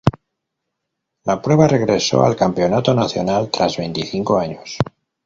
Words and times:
La 1.25 1.39
prueba 1.43 1.67
regresó 1.67 2.23
al 2.25 2.35
campeonato 2.35 2.95
nacional 2.95 3.51
tras 3.51 3.77
veinticinco 3.77 4.39
años. 4.39 4.79